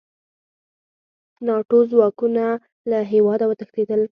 ناټو 1.45 1.79
ځواکونه 1.91 2.45
له 2.89 2.99
هېواده 3.11 3.45
وتښتېدل. 3.47 4.01